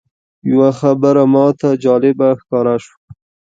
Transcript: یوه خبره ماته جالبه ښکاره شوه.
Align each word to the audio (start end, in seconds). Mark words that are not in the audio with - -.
یوه 0.51 0.69
خبره 0.79 1.23
ماته 1.33 1.69
جالبه 1.83 2.29
ښکاره 2.39 2.75
شوه. 2.83 2.97